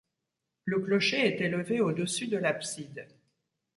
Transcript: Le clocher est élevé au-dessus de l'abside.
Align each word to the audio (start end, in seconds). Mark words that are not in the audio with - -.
Le 0.65 0.79
clocher 0.79 1.27
est 1.27 1.41
élevé 1.41 1.79
au-dessus 1.79 2.25
de 2.27 2.37
l'abside. 2.37 3.07